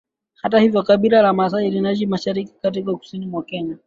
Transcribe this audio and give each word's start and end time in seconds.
Hata 0.41 0.59
hivyo 0.59 0.83
kabila 0.83 1.21
la 1.21 1.33
Masai 1.33 1.71
linaishi 1.71 2.05
mashariki 2.05 2.53
kati 2.61 2.81
na 2.83 2.95
kusini 2.95 3.25
mwa 3.27 3.43
Kenya 3.43 3.77